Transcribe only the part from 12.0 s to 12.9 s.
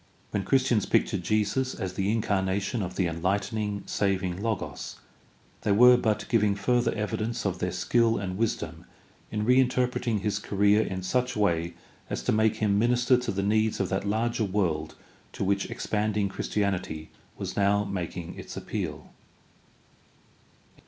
as to make him